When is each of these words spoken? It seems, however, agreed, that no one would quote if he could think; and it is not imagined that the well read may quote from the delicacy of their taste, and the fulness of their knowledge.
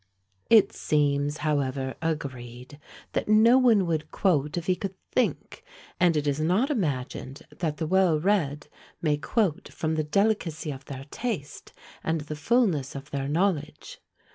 It 0.49 0.71
seems, 0.73 1.37
however, 1.45 1.93
agreed, 2.01 2.79
that 3.11 3.27
no 3.29 3.59
one 3.59 3.85
would 3.85 4.09
quote 4.09 4.57
if 4.57 4.65
he 4.65 4.75
could 4.75 4.95
think; 5.11 5.63
and 5.99 6.17
it 6.17 6.25
is 6.25 6.39
not 6.39 6.71
imagined 6.71 7.43
that 7.59 7.77
the 7.77 7.85
well 7.85 8.19
read 8.19 8.67
may 8.99 9.17
quote 9.17 9.69
from 9.71 9.93
the 9.93 10.03
delicacy 10.03 10.71
of 10.71 10.85
their 10.85 11.05
taste, 11.11 11.71
and 12.03 12.21
the 12.21 12.35
fulness 12.35 12.95
of 12.95 13.11
their 13.11 13.27
knowledge. 13.27 13.99